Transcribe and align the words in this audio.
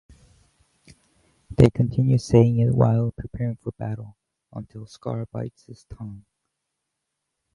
They 1.51 1.69
continue 1.69 2.17
saying 2.17 2.57
it 2.57 2.71
while 2.73 3.11
preparing 3.11 3.57
for 3.57 3.71
battle, 3.73 4.17
until 4.51 4.87
"Scar" 4.87 5.27
bites 5.27 5.65
his 5.67 5.83
tongue. 5.83 6.25